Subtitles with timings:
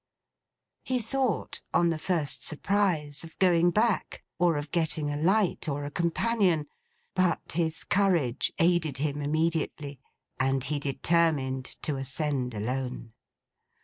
[0.83, 5.83] He thought, on the first surprise, of going back; or of getting a light, or
[5.83, 6.65] a companion,
[7.13, 9.99] but his courage aided him immediately,
[10.39, 13.13] and he determined to ascend alone.